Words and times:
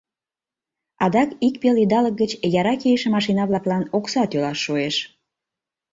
Адак 1.03 1.29
ик 1.47 1.55
пел 1.61 1.75
идалык 1.83 2.15
гыч 2.21 2.31
яра 2.59 2.73
кийыше 2.81 3.07
машина-влаклан 3.15 3.83
окса 3.97 4.23
тӱлаш 4.29 4.57
шуэш. 4.65 4.95